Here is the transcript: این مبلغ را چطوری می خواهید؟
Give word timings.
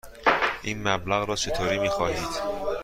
این 0.63 0.87
مبلغ 0.87 1.29
را 1.29 1.35
چطوری 1.35 1.79
می 1.79 1.89
خواهید؟ 1.89 2.29